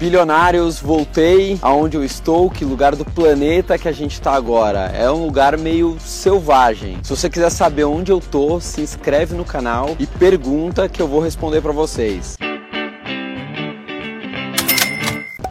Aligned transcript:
Bilionários, 0.00 0.78
voltei 0.78 1.58
aonde 1.60 1.96
eu 1.96 2.04
estou, 2.04 2.48
que 2.48 2.64
lugar 2.64 2.94
do 2.94 3.04
planeta 3.04 3.76
que 3.76 3.88
a 3.88 3.92
gente 3.92 4.12
está 4.12 4.32
agora. 4.32 4.92
É 4.94 5.10
um 5.10 5.24
lugar 5.24 5.58
meio 5.58 5.96
selvagem. 5.98 7.00
Se 7.02 7.10
você 7.10 7.28
quiser 7.28 7.50
saber 7.50 7.82
onde 7.82 8.12
eu 8.12 8.20
tô, 8.20 8.60
se 8.60 8.80
inscreve 8.80 9.34
no 9.34 9.44
canal 9.44 9.96
e 9.98 10.06
pergunta 10.06 10.88
que 10.88 11.02
eu 11.02 11.08
vou 11.08 11.20
responder 11.20 11.60
para 11.60 11.72
vocês. 11.72 12.36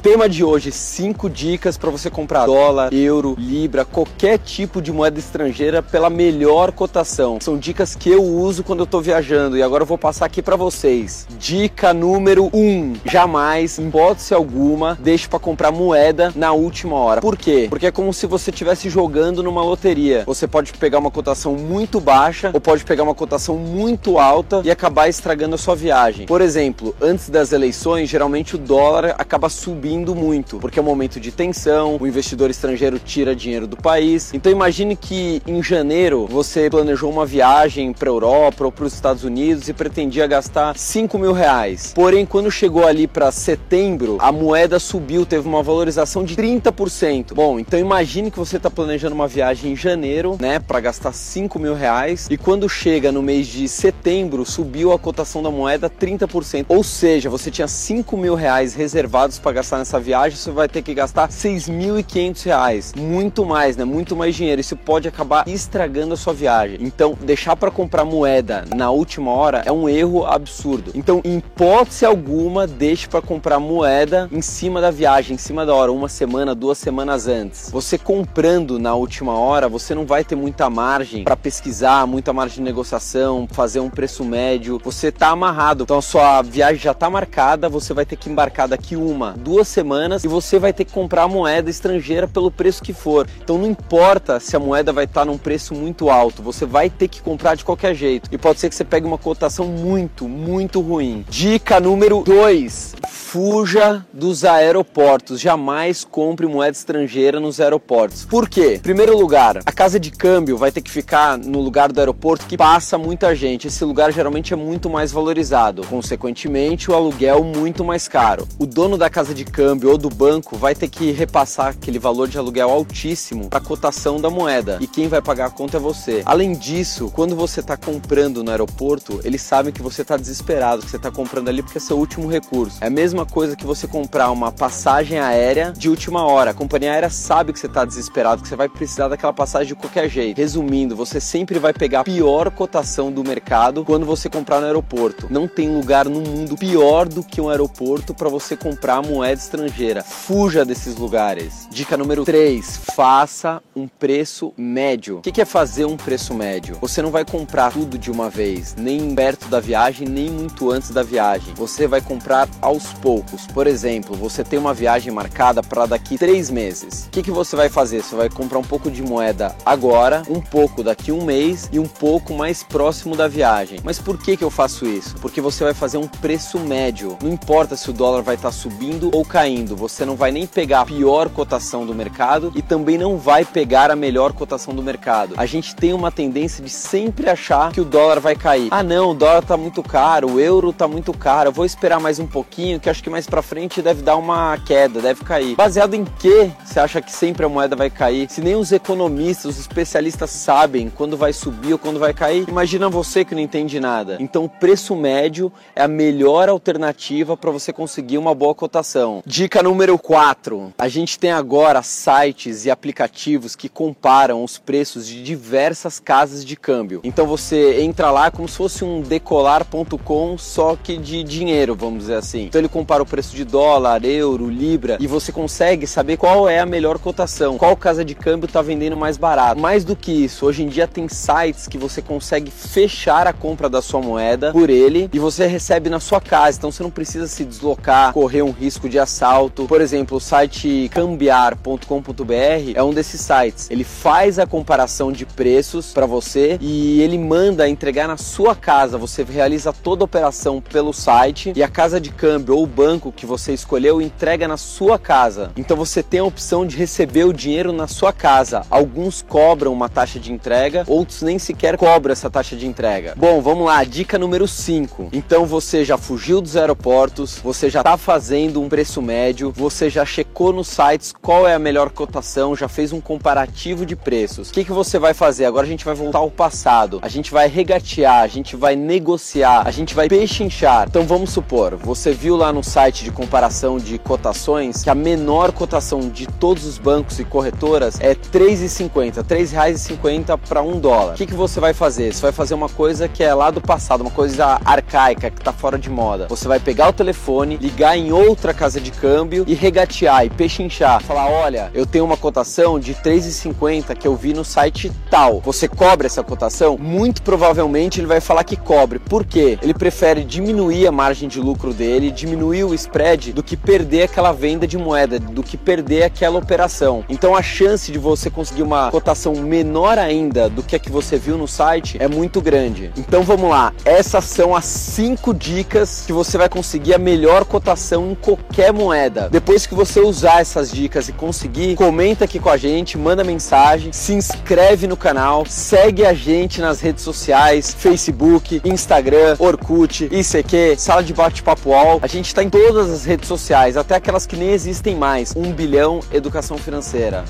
Tema 0.08 0.30
de 0.30 0.42
hoje: 0.42 0.72
5 0.72 1.30
dicas 1.30 1.78
para 1.78 1.90
você 1.90 2.10
comprar 2.10 2.46
dólar, 2.46 2.94
euro, 2.94 3.36
libra, 3.38 3.84
qualquer 3.84 4.40
tipo 4.40 4.82
de 4.82 4.90
moeda 4.90 5.20
estrangeira 5.20 5.84
pela 5.84 6.10
melhor 6.10 6.72
cotação. 6.72 7.40
São 7.42 7.58
dicas 7.58 7.94
que 7.94 8.10
eu 8.10 8.24
uso 8.24 8.64
quando 8.64 8.80
eu 8.80 8.86
estou 8.86 9.02
viajando 9.02 9.58
e 9.58 9.62
agora 9.62 9.84
eu 9.84 9.86
vou 9.86 9.98
passar 9.98 10.26
aqui 10.26 10.42
para 10.42 10.56
vocês. 10.56 11.28
Dica 11.38 11.94
número 11.94 12.50
1: 12.54 12.58
um, 12.58 12.94
jamais, 13.04 13.78
em 13.80 13.90
hipótese 13.90 14.34
alguma, 14.34 14.98
deixe 15.02 15.28
para 15.28 15.40
comprar 15.40 15.74
moeda 15.74 16.32
na 16.38 16.54
última 16.54 16.96
hora. 16.96 17.20
Por 17.20 17.36
quê? 17.36 17.68
Porque 17.70 17.88
é 17.88 17.92
como 17.92 18.14
se 18.14 18.26
você 18.26 18.50
estivesse 18.50 18.90
jogando 18.90 19.44
numa 19.44 19.62
loteria. 19.62 20.24
Você 20.26 20.48
pode 20.48 20.72
pegar 20.72 21.00
uma 21.00 21.12
cotação 21.12 21.54
muito 21.56 22.00
baixa 22.00 22.52
ou 22.54 22.62
pode 22.62 22.86
pegar 22.86 23.04
uma 23.04 23.14
cotação 23.14 23.58
muito 23.58 24.18
alta 24.18 24.62
e 24.64 24.72
acabar 24.72 25.10
estragando 25.10 25.56
a 25.56 25.58
sua 25.58 25.76
viagem. 25.76 26.28
Por 26.28 26.40
exemplo, 26.40 26.96
antes 27.02 27.30
das 27.30 27.52
eleições, 27.52 28.08
geralmente 28.08 28.56
o 28.56 28.58
dólar 28.58 29.14
acaba 29.18 29.50
subindo 29.50 29.97
subindo 29.98 30.16
muito, 30.16 30.60
porque 30.60 30.78
é 30.78 30.82
um 30.82 30.86
momento 30.86 31.20
de 31.20 31.32
tensão, 31.32 31.98
o 32.00 32.06
investidor 32.06 32.50
estrangeiro 32.50 33.00
tira 33.00 33.36
dinheiro 33.36 33.66
do 33.66 33.76
país. 33.76 34.32
Então 34.34 34.52
imagine 34.52 34.96
que 34.96 35.42
em 35.48 35.64
janeiro 35.64 36.28
você 36.30 36.70
planejou 36.70 37.10
uma 37.12 37.26
viagem 37.26 37.92
para 37.94 38.10
Europa 38.10 38.66
ou 38.66 38.72
para 38.72 38.86
os 38.86 38.94
Estados 38.94 39.24
Unidos 39.24 39.68
e 39.68 39.74
pretendia 39.74 40.28
gastar 40.28 40.78
5 40.78 41.18
mil 41.18 41.34
reais. 41.34 41.94
Porém, 41.96 42.26
quando 42.26 42.52
chegou 42.52 42.86
ali 42.86 43.08
para 43.08 43.32
setembro, 43.32 44.18
a 44.20 44.32
moeda 44.32 44.80
subiu, 44.80 45.26
teve 45.26 45.48
uma 45.48 45.64
valorização 45.64 46.24
de 46.24 46.36
30%. 46.36 47.34
Bom, 47.34 47.60
então 47.60 47.80
imagine 47.80 48.30
que 48.30 48.38
você 48.38 48.58
está 48.58 48.70
planejando 48.70 49.16
uma 49.16 49.28
viagem 49.28 49.72
em 49.72 49.76
janeiro, 49.76 50.38
né, 50.40 50.60
para 50.60 50.80
gastar 50.80 51.12
5 51.12 51.58
mil 51.58 51.74
reais 51.74 52.28
e 52.30 52.38
quando 52.38 52.70
chega 52.70 53.12
no 53.12 53.24
mês 53.24 53.48
de 53.48 53.68
setembro, 53.68 54.46
subiu 54.46 54.92
a 54.92 55.00
cotação 55.00 55.42
da 55.42 55.50
moeda 55.50 55.90
30%. 55.90 56.66
Ou 56.68 56.84
seja, 56.84 57.30
você 57.30 57.50
tinha 57.50 57.68
5 57.68 58.16
mil 58.16 58.36
reais 58.36 58.76
reservados 58.76 59.40
para 59.40 59.54
gastar 59.54 59.77
nessa 59.78 60.00
viagem, 60.00 60.38
você 60.38 60.52
vai 60.52 60.68
ter 60.68 60.82
que 60.82 60.94
gastar 60.94 61.30
6.500 61.30 62.44
reais, 62.44 62.94
muito 62.96 63.46
mais, 63.46 63.78
né? 63.78 63.86
Muito 63.86 64.16
mais 64.16 64.36
dinheiro. 64.36 64.62
Isso 64.62 64.76
pode 64.76 65.08
acabar 65.08 65.48
estragando 65.48 66.14
a 66.14 66.18
sua 66.18 66.34
viagem. 66.34 66.78
Então, 66.82 67.18
deixar 67.22 67.56
para 67.56 67.72
comprar 67.72 68.06
moeda 68.06 68.66
na 68.76 68.90
última 68.90 69.32
hora 69.32 69.64
é 69.66 69.72
um 69.72 69.88
erro 69.88 70.26
absurdo. 70.26 70.92
Então, 70.96 71.22
em 71.24 71.38
hipótese 71.38 72.06
alguma, 72.06 72.68
deixe 72.68 73.08
para 73.08 73.22
comprar 73.22 73.60
moeda 73.60 74.30
em 74.32 74.42
cima 74.42 74.80
da 74.82 74.92
viagem, 74.92 75.36
em 75.36 75.38
cima 75.38 75.66
da 75.66 75.74
hora, 75.74 75.92
uma 75.92 76.10
semana, 76.10 76.54
duas 76.56 76.78
semanas 76.78 77.28
antes. 77.28 77.70
Você 77.72 77.98
comprando 77.98 78.80
na 78.80 78.94
última 78.94 79.34
hora, 79.34 79.68
você 79.68 79.94
não 79.94 80.06
vai 80.06 80.24
ter 80.24 80.36
muita 80.36 80.70
margem 80.70 81.24
para 81.24 81.36
pesquisar, 81.36 82.06
muita 82.08 82.34
margem 82.34 82.58
de 82.58 82.62
negociação, 82.62 83.48
fazer 83.52 83.80
um 83.80 83.90
preço 83.90 84.24
médio. 84.24 84.80
Você 84.84 85.12
tá 85.12 85.30
amarrado. 85.30 85.84
Então, 85.84 85.98
a 85.98 86.02
sua 86.02 86.42
viagem 86.42 86.82
já 86.82 86.94
tá 86.94 87.10
marcada, 87.10 87.70
você 87.70 87.94
vai 87.94 88.06
ter 88.06 88.16
que 88.16 88.30
embarcar 88.30 88.68
daqui 88.68 88.96
uma, 88.96 89.34
duas 89.34 89.67
duas 89.68 89.70
semanas 89.70 90.24
e 90.24 90.28
você 90.28 90.58
vai 90.58 90.72
ter 90.72 90.86
que 90.86 90.94
comprar 90.94 91.28
moeda 91.28 91.70
estrangeira 91.70 92.28
pelo 92.28 92.50
preço 92.50 92.82
que 92.82 92.94
for. 92.94 93.28
Então 93.44 93.58
não 93.58 93.68
importa 93.68 94.40
se 94.40 94.56
a 94.56 94.60
moeda 94.60 94.94
vai 94.94 95.04
estar 95.04 95.26
num 95.26 95.38
preço 95.38 95.76
muito 95.76 96.10
alto, 96.10 96.42
você 96.42 96.66
vai 96.66 96.90
ter 96.90 97.08
que 97.08 97.22
comprar 97.22 97.56
de 97.56 97.66
qualquer 97.66 97.94
jeito. 97.94 98.30
E 98.32 98.38
pode 98.38 98.60
ser 98.60 98.70
que 98.70 98.76
você 98.76 98.86
pegue 98.86 99.06
uma 99.06 99.18
cotação 99.18 99.68
muito, 99.68 100.28
muito 100.28 100.80
ruim. 100.80 101.26
Dica 101.30 101.80
número 101.80 102.24
2: 102.24 102.96
fuja 103.28 104.06
dos 104.14 104.46
aeroportos. 104.46 105.40
Jamais 105.42 106.06
compre 106.06 106.48
moeda 106.48 106.72
estrangeira 106.72 107.40
nos 107.40 107.60
aeroportos. 107.60 108.26
Por 108.26 108.48
quê? 108.48 108.80
Primeiro 108.82 109.18
lugar, 109.18 109.60
a 109.66 109.72
casa 109.72 110.00
de 110.00 110.12
câmbio 110.12 110.58
vai 110.58 110.72
ter 110.72 110.82
que 110.82 110.90
ficar 110.90 111.38
no 111.38 111.60
lugar 111.60 111.92
do 111.92 112.00
aeroporto 112.00 112.46
que 112.46 112.58
passa 112.58 112.98
muita 112.98 113.36
gente. 113.36 113.68
Esse 113.68 113.84
lugar 113.84 114.14
geralmente 114.14 114.54
é 114.54 114.56
muito 114.56 114.90
mais 114.90 115.12
valorizado. 115.12 115.86
Consequentemente, 115.88 116.90
o 116.90 116.96
aluguel 116.96 117.44
muito 117.44 117.84
mais 117.84 118.08
caro. 118.08 118.48
O 118.58 118.66
dono 118.66 118.98
da 118.98 119.10
casa 119.10 119.34
de 119.34 119.44
câmbio 119.58 119.90
ou 119.90 119.98
do 119.98 120.08
banco 120.08 120.56
vai 120.56 120.76
ter 120.76 120.88
que 120.88 121.10
repassar 121.10 121.70
aquele 121.70 121.98
valor 121.98 122.28
de 122.28 122.38
aluguel 122.38 122.70
altíssimo 122.70 123.50
para 123.50 123.58
a 123.58 123.62
cotação 123.62 124.22
da 124.22 124.30
moeda. 124.30 124.78
E 124.80 124.86
quem 124.86 125.08
vai 125.08 125.20
pagar 125.20 125.48
a 125.48 125.50
conta 125.50 125.78
é 125.78 125.80
você. 125.80 126.22
Além 126.28 126.54
disso, 126.54 127.12
quando 127.12 127.36
você 127.36 127.62
está 127.62 127.76
comprando 127.76 128.44
no 128.44 128.52
aeroporto, 128.52 129.20
eles 129.24 129.42
sabem 129.42 129.74
que 129.74 129.82
você 129.82 130.04
está 130.04 130.16
desesperado, 130.16 130.84
que 130.84 130.92
você 130.92 130.98
está 130.98 131.10
comprando 131.10 131.50
ali 131.50 131.64
porque 131.64 131.80
é 131.80 131.82
seu 131.82 131.98
último 131.98 132.28
recurso. 132.28 132.78
É 132.82 132.86
a 132.86 132.90
mesma 132.92 133.26
coisa 133.26 133.56
que 133.56 133.66
você 133.66 133.88
comprar 133.88 134.30
uma 134.30 134.52
passagem 134.52 135.18
aérea 135.18 135.74
de 135.76 135.90
última 135.90 136.24
hora. 136.24 136.52
A 136.52 136.54
companhia 136.54 136.92
aérea 136.92 137.10
sabe 137.10 137.52
que 137.52 137.60
você 137.60 137.66
está 137.66 137.84
desesperado, 137.84 138.44
que 138.44 138.48
você 138.48 138.56
vai 138.56 138.70
precisar 138.70 139.08
daquela 139.08 139.34
passagem 139.34 139.70
de 139.70 139.76
qualquer 139.76 140.08
jeito. 140.08 140.38
Resumindo, 140.38 140.96
você 140.96 141.20
sempre 141.20 141.58
vai 141.58 141.74
pegar 141.74 142.02
a 142.02 142.04
pior 142.04 142.52
cotação 142.52 143.12
do 143.12 143.24
mercado 143.24 143.84
quando 143.84 144.06
você 144.06 144.30
comprar 144.30 144.60
no 144.60 144.68
aeroporto. 144.68 145.26
Não 145.32 145.48
tem 145.48 145.76
lugar 145.76 146.06
no 146.08 146.22
mundo 146.22 146.56
pior 146.56 147.08
do 147.08 147.24
que 147.24 147.42
um 147.42 147.50
aeroporto 147.50 148.14
para 148.14 148.30
você 148.30 148.56
comprar 148.56 149.02
moeda 149.02 149.47
estrangeira. 149.48 150.04
Fuja 150.04 150.66
desses 150.66 150.98
lugares. 150.98 151.68
Dica 151.72 151.98
número 151.98 152.24
3: 152.26 152.82
faça 152.94 153.62
um 153.76 153.88
preço 153.88 154.54
médio. 154.58 155.18
O 155.18 155.22
que 155.22 155.42
é 155.42 155.46
fazer 155.46 155.86
um 155.86 155.96
preço 155.96 156.34
médio? 156.34 156.78
Você 156.82 157.02
não 157.02 157.10
vai 157.10 157.24
comprar 157.24 157.72
tudo 157.72 157.98
de 157.98 158.12
uma 158.12 158.30
vez, 158.30 158.76
nem 158.76 159.16
perto 159.16 159.48
da 159.48 159.60
viagem, 159.60 160.08
nem 160.08 160.30
muito 160.30 160.70
antes 160.70 160.92
da 160.92 161.02
viagem. 161.02 161.54
Você 161.56 161.88
vai 161.88 162.02
comprar 162.02 162.48
aos 162.62 162.94
poucos. 162.94 163.48
Por 163.48 163.66
exemplo, 163.66 164.16
você 164.16 164.44
tem 164.44 164.60
uma 164.60 164.74
viagem 164.74 165.12
marcada 165.12 165.64
para 165.64 165.86
daqui 165.86 166.18
três 166.18 166.50
meses. 166.50 167.06
O 167.06 167.10
que, 167.10 167.24
que 167.24 167.32
você 167.32 167.56
vai 167.56 167.70
fazer? 167.70 168.04
Você 168.04 168.16
vai 168.16 168.30
comprar 168.30 168.60
um 168.60 168.64
pouco 168.64 168.92
de 168.92 169.02
moeda 169.02 169.56
agora, 169.66 170.24
um 170.30 170.42
pouco 170.42 170.84
daqui 170.84 171.12
um 171.12 171.24
mês 171.24 171.70
e 171.72 171.80
um 171.80 171.88
pouco 171.88 172.34
mais 172.34 172.64
próximo 172.64 173.16
da 173.16 173.28
viagem. 173.28 173.80
Mas 173.84 174.00
por 174.00 174.18
que, 174.18 174.36
que 174.36 174.44
eu 174.44 174.50
faço 174.50 174.86
isso? 174.86 175.16
Porque 175.16 175.40
você 175.40 175.64
vai 175.64 175.74
fazer 175.74 175.98
um 175.98 176.08
preço 176.08 176.60
médio. 176.60 177.18
Não 177.22 177.32
importa 177.32 177.76
se 177.76 177.90
o 177.90 177.94
dólar 177.94 178.22
vai 178.22 178.36
estar 178.36 178.50
tá 178.50 178.52
subindo 178.52 179.10
ou 179.14 179.24
caindo, 179.24 179.37
você 179.76 180.04
não 180.04 180.16
vai 180.16 180.32
nem 180.32 180.48
pegar 180.48 180.82
a 180.82 180.86
pior 180.86 181.30
cotação 181.30 181.86
do 181.86 181.94
mercado 181.94 182.52
e 182.56 182.62
também 182.64 182.98
não 182.98 183.18
vai 183.18 183.46
pegar 183.46 183.92
a 183.92 183.96
melhor 183.96 184.34
cotação 184.34 184.74
do 184.74 184.82
mercado. 184.82 185.36
A 185.38 185.46
gente 185.46 185.76
tem 185.76 185.94
uma 185.94 186.12
tendência 186.12 186.64
de 186.64 186.72
sempre 186.72 187.30
achar 187.30 187.72
que 187.72 187.80
o 187.80 187.86
dólar 187.86 188.20
vai 188.20 188.36
cair. 188.36 188.68
Ah, 188.72 188.82
não, 188.82 189.12
o 189.12 189.14
dólar 189.14 189.44
está 189.44 189.56
muito 189.56 189.84
caro, 189.84 190.32
o 190.32 190.40
euro 190.40 190.72
está 190.72 190.88
muito 190.88 191.14
caro, 191.14 191.50
eu 191.50 191.54
vou 191.54 191.66
esperar 191.66 192.00
mais 192.00 192.18
um 192.18 192.26
pouquinho 192.26 192.80
que 192.80 192.90
acho 192.90 193.04
que 193.04 193.12
mais 193.12 193.28
para 193.28 193.44
frente 193.44 193.80
deve 193.80 194.02
dar 194.02 194.16
uma 194.16 194.58
queda, 194.58 195.00
deve 195.02 195.24
cair. 195.24 195.56
Baseado 195.56 195.94
em 195.94 196.04
que 196.04 196.52
você 196.66 196.80
acha 196.80 197.00
que 197.00 197.12
sempre 197.12 197.46
a 197.46 197.50
moeda 197.50 197.76
vai 197.76 197.92
cair? 197.92 198.28
Se 198.32 198.42
nem 198.42 198.56
os 198.56 198.72
economistas, 198.72 199.54
os 199.54 199.60
especialistas 199.60 200.32
sabem 200.32 200.90
quando 200.90 201.16
vai 201.16 201.32
subir 201.32 201.74
ou 201.74 201.80
quando 201.80 202.00
vai 202.00 202.12
cair, 202.12 202.50
imagina 202.50 202.90
você 202.90 203.24
que 203.24 203.36
não 203.36 203.42
entende 203.42 203.80
nada. 203.80 204.18
Então, 204.20 204.46
o 204.46 204.50
preço 204.50 204.96
médio 204.96 205.52
é 205.76 205.84
a 205.84 205.88
melhor 205.88 206.50
alternativa 206.50 207.38
para 207.38 207.52
você 207.52 207.72
conseguir 207.72 208.18
uma 208.18 208.34
boa 208.34 208.56
cotação. 208.56 209.22
Dica 209.30 209.62
número 209.62 210.00
4. 210.00 210.74
A 210.78 210.88
gente 210.88 211.20
tem 211.20 211.34
agora 211.34 211.84
sites 211.84 212.64
e 212.64 212.72
aplicativos 212.72 213.58
que 213.58 213.68
comparam 213.68 214.42
os 214.42 214.58
preços 214.58 215.06
de 215.06 215.22
diversas 215.22 216.00
casas 216.00 216.46
de 216.46 216.56
câmbio. 216.56 217.02
Então 217.04 217.28
você 217.28 217.82
entra 217.82 218.10
lá 218.10 218.32
como 218.32 218.48
se 218.48 218.56
fosse 218.56 218.86
um 218.86 219.02
decolar.com 219.02 220.38
só 220.38 220.78
que 220.82 220.96
de 220.96 221.24
dinheiro, 221.24 221.76
vamos 221.76 222.04
dizer 222.04 222.14
assim. 222.14 222.46
Então 222.46 222.62
ele 222.62 222.70
compara 222.70 223.04
o 223.04 223.06
preço 223.06 223.36
de 223.36 223.44
dólar, 223.44 224.06
euro, 224.06 224.50
libra 224.50 224.96
e 224.98 225.08
você 225.08 225.30
consegue 225.30 225.86
saber 225.86 226.16
qual 226.16 226.48
é 226.48 226.60
a 226.60 226.66
melhor 226.66 226.98
cotação, 226.98 227.58
qual 227.58 227.76
casa 227.76 228.06
de 228.06 228.16
câmbio 228.16 228.48
está 228.48 228.62
vendendo 228.62 228.96
mais 228.96 229.18
barato. 229.18 229.60
Mais 229.60 229.84
do 229.84 229.94
que 229.94 230.24
isso, 230.24 230.46
hoje 230.46 230.64
em 230.64 230.70
dia 230.70 230.88
tem 230.88 231.10
sites 231.10 231.68
que 231.68 231.78
você 231.78 232.02
consegue 232.02 232.50
fechar 232.50 233.28
a 233.28 233.34
compra 233.34 233.68
da 233.68 233.82
sua 233.82 234.02
moeda 234.02 234.54
por 234.54 234.70
ele 234.70 235.10
e 235.12 235.20
você 235.20 235.48
recebe 235.48 235.90
na 235.90 236.00
sua 236.00 236.22
casa, 236.22 236.58
então 236.60 236.72
você 236.72 236.82
não 236.82 236.92
precisa 236.92 237.28
se 237.28 237.44
deslocar, 237.44 238.14
correr 238.14 238.42
um 238.42 238.52
risco 238.52 238.88
de 238.88 238.98
assalto. 239.18 239.66
Por 239.66 239.82
exemplo, 239.82 240.18
o 240.18 240.20
site 240.20 240.90
cambiar.com.br 240.94 242.74
é 242.76 242.84
um 242.84 242.94
desses 242.94 243.22
sites. 243.22 243.70
Ele 243.72 243.84
faz 243.84 244.38
a 244.38 244.46
comparação 244.46 245.12
de 245.12 245.26
preços 245.26 245.92
para 245.92 246.06
você 246.06 246.58
e 246.62 247.02
ele 247.02 247.18
manda 247.18 247.68
entregar 247.68 248.08
na 248.08 248.18
sua 248.18 248.56
casa. 248.56 248.98
Você 248.98 249.24
realiza 249.24 249.74
toda 249.74 250.04
a 250.04 250.06
operação 250.06 250.62
pelo 250.62 250.94
site 250.94 251.52
e 251.56 251.64
a 251.64 251.68
casa 251.68 252.00
de 252.00 252.12
câmbio 252.12 252.56
ou 252.56 252.68
banco 252.68 253.12
que 253.12 253.26
você 253.26 253.54
escolheu 253.54 254.02
entrega 254.02 254.48
na 254.48 254.58
sua 254.58 255.00
casa. 255.00 255.52
Então 255.58 255.76
você 255.76 256.04
tem 256.04 256.20
a 256.20 256.24
opção 256.24 256.66
de 256.66 256.78
receber 256.78 257.24
o 257.24 257.34
dinheiro 257.34 257.74
na 257.74 257.88
sua 257.88 258.14
casa. 258.14 258.66
Alguns 258.70 259.22
cobram 259.22 259.74
uma 259.74 259.90
taxa 259.90 260.20
de 260.20 260.32
entrega, 260.32 260.84
outros 260.88 261.22
nem 261.22 261.40
sequer 261.40 261.78
cobram 261.78 262.12
essa 262.12 262.30
taxa 262.30 262.56
de 262.56 262.68
entrega. 262.68 263.14
Bom, 263.18 263.42
vamos 263.42 263.66
lá, 263.66 263.84
dica 263.84 264.20
número 264.20 264.48
5. 264.48 265.10
Então 265.12 265.46
você 265.46 265.84
já 265.84 265.98
fugiu 265.98 266.40
dos 266.40 266.56
aeroportos, 266.56 267.40
você 267.44 267.70
já 267.70 267.80
está 267.80 267.98
fazendo 267.98 268.62
um 268.62 268.70
preço 268.70 269.02
médio, 269.08 269.54
você 269.56 269.90
já 269.90 270.04
checou 270.06 270.52
nos 270.52 270.68
sites 270.68 271.14
qual 271.22 271.48
é 271.48 271.54
a 271.54 271.60
melhor 271.60 271.92
cotação, 271.92 272.54
já 272.54 272.68
fez 272.68 272.92
um 272.92 273.00
comparativo 273.00 273.86
de 273.86 273.96
preços. 273.96 274.50
O 274.50 274.54
que, 274.54 274.66
que 274.66 274.72
você 274.74 275.00
vai 275.00 275.14
fazer? 275.14 275.46
Agora 275.46 275.66
a 275.66 275.70
gente 275.70 275.86
vai 275.86 275.96
voltar 275.96 276.20
ao 276.20 276.30
passado, 276.30 277.00
a 277.02 277.08
gente 277.08 277.32
vai 277.32 277.48
regatear, 277.48 278.22
a 278.22 278.28
gente 278.28 278.58
vai 278.58 278.76
negociar, 278.76 279.66
a 279.66 279.72
gente 279.72 279.96
vai 279.96 280.10
pechinchar. 280.10 280.88
Então 280.90 281.04
vamos 281.04 281.30
supor, 281.30 281.78
você 281.78 282.12
viu 282.12 282.36
lá 282.36 282.52
no 282.52 282.62
site 282.62 283.06
de 283.06 283.12
comparação 283.12 283.78
de 283.78 283.98
cotações 283.98 284.84
que 284.84 284.90
a 284.90 284.96
menor 284.96 285.54
cotação 285.54 286.02
de 286.02 286.28
todos 286.28 286.66
os 286.66 286.78
bancos 286.78 287.18
e 287.18 287.24
corretoras 287.24 288.02
é 288.02 288.10
R$ 288.10 288.16
3,50, 288.16 289.16
R$ 289.16 289.24
3,50 289.24 290.38
para 290.50 290.62
um 290.62 290.82
dólar. 290.82 291.14
O 291.14 291.16
que, 291.16 291.26
que 291.26 291.34
você 291.34 291.62
vai 291.62 291.74
fazer? 291.74 292.14
Você 292.14 292.22
vai 292.22 292.34
fazer 292.34 292.56
uma 292.56 292.68
coisa 292.68 293.08
que 293.08 293.24
é 293.24 293.34
lá 293.34 293.50
do 293.52 293.62
passado, 293.62 294.02
uma 294.02 294.12
coisa 294.12 294.60
arcaica, 294.66 295.32
que 295.32 295.40
está 295.40 295.54
fora 295.54 295.80
de 295.80 295.90
moda. 295.90 296.28
Você 296.28 296.46
vai 296.46 296.60
pegar 296.60 296.90
o 296.90 296.94
telefone, 296.94 297.56
ligar 297.56 297.98
em 297.98 298.12
outra 298.12 298.54
casa 298.54 298.82
de 298.82 298.87
câmbio 298.92 299.44
e 299.48 299.54
regatear 299.54 300.26
e 300.26 300.30
pechinchar. 300.30 301.02
Falar, 301.04 301.30
olha, 301.30 301.72
eu 301.74 301.86
tenho 301.86 302.06
uma 302.06 302.18
cotação 302.18 302.80
de 302.80 302.94
3,50 302.96 303.96
que 303.96 304.08
eu 304.08 304.16
vi 304.16 304.34
no 304.34 304.44
site 304.44 304.92
tal. 305.10 305.42
Você 305.42 305.68
cobra 305.68 306.08
essa 306.08 306.24
cotação? 306.24 306.78
Muito 306.78 307.22
provavelmente 307.22 308.00
ele 308.00 308.08
vai 308.08 308.20
falar 308.22 308.44
que 308.44 308.56
cobre. 308.56 309.00
Por 309.00 309.26
quê? 309.26 309.58
Ele 309.62 309.74
prefere 309.74 310.24
diminuir 310.24 310.88
a 310.88 310.92
margem 310.92 311.28
de 311.28 311.40
lucro 311.40 311.74
dele, 311.74 312.12
diminuir 312.12 312.64
o 312.64 312.74
spread 312.74 313.34
do 313.34 313.44
que 313.44 313.56
perder 313.56 314.04
aquela 314.04 314.32
venda 314.32 314.68
de 314.68 314.78
moeda, 314.78 315.20
do 315.20 315.44
que 315.44 315.58
perder 315.58 316.04
aquela 316.04 316.40
operação. 316.40 317.04
Então 317.10 317.36
a 317.36 317.42
chance 317.42 317.92
de 317.92 318.00
você 318.00 318.30
conseguir 318.30 318.64
uma 318.64 318.92
cotação 318.92 319.34
menor 319.36 319.98
ainda 319.98 320.50
do 320.50 320.64
que 320.64 320.76
a 320.76 320.80
que 320.80 320.92
você 320.92 321.18
viu 321.18 321.38
no 321.38 321.48
site 321.48 321.98
é 322.00 322.08
muito 322.08 322.42
grande. 322.42 322.92
Então 322.98 323.24
vamos 323.24 323.50
lá, 323.50 323.74
essas 323.86 324.26
são 324.26 324.56
as 324.56 324.66
cinco 324.66 325.34
dicas 325.34 326.04
que 326.06 326.14
você 326.14 326.38
vai 326.38 326.50
conseguir 326.50 326.94
a 326.94 326.98
melhor 326.98 327.46
cotação 327.46 328.12
em 328.12 328.16
qualquer 328.16 328.74
moeda. 328.78 329.30
Depois 329.30 329.66
que 329.66 329.76
você 329.76 330.00
usar 330.00 330.42
essas 330.42 330.72
dicas 330.72 331.10
e 331.10 331.14
conseguir, 331.14 331.76
comenta 331.76 332.26
aqui 332.26 332.40
com 332.40 332.50
a 332.50 332.58
gente, 332.58 332.98
manda 332.98 333.24
mensagem, 333.24 333.92
se 333.92 334.14
inscreve 334.14 334.88
no 334.88 334.96
canal, 334.96 335.46
segue 335.46 336.06
a 336.06 336.14
gente 336.14 336.62
nas 336.62 336.80
redes 336.80 337.04
sociais, 337.04 337.74
Facebook, 337.74 338.62
Instagram, 338.64 339.36
Orkut, 339.40 340.06
ICQ, 340.12 340.76
Sala 340.78 341.04
de 341.04 341.14
Bate-Papo 341.14 341.70
UOL. 341.70 342.00
A 342.02 342.08
gente 342.08 342.28
está 342.28 342.44
em 342.44 342.50
todas 342.50 342.90
as 342.90 343.06
redes 343.06 343.28
sociais, 343.28 343.76
até 343.76 343.96
aquelas 343.96 344.26
que 344.26 344.36
nem 344.36 344.52
existem 344.52 344.96
mais. 344.96 345.34
Um 345.36 345.52
bilhão 345.52 346.00
Educação 346.12 346.58
Financeira. 346.58 347.26